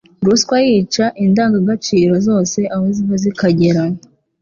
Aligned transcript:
Ruswa 0.25 0.55
yica 0.67 1.05
indangagaciro 1.25 2.13
zose 2.27 2.59
aho 2.73 2.85
ziva 2.95 3.15
zikagera, 3.23 3.81